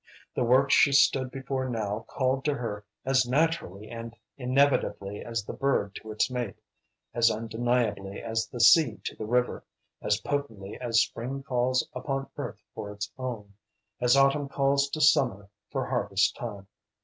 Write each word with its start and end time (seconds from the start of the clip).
The 0.33 0.43
work 0.43 0.71
she 0.71 0.91
stood 0.93 1.29
before 1.29 1.69
now 1.69 2.05
called 2.07 2.43
to 2.45 2.55
her 2.55 2.83
as 3.05 3.27
naturally 3.27 3.87
and 3.87 4.15
inevitably 4.35 5.23
as 5.23 5.45
the 5.45 5.53
bird 5.53 5.93
to 6.01 6.11
its 6.11 6.31
mate, 6.31 6.55
as 7.13 7.29
undeniably 7.29 8.19
as 8.19 8.47
the 8.47 8.59
sea 8.61 8.97
to 9.03 9.15
the 9.15 9.27
river, 9.27 9.63
as 10.01 10.19
potently 10.21 10.75
as 10.81 11.03
spring 11.03 11.43
calls 11.43 11.87
upon 11.93 12.25
earth 12.35 12.63
for 12.73 12.91
its 12.91 13.11
own, 13.19 13.53
as 13.99 14.17
autumn 14.17 14.49
calls 14.49 14.89
to 14.89 15.01
summer 15.01 15.49
for 15.69 15.85
harvest 15.85 16.35
time. 16.35 16.65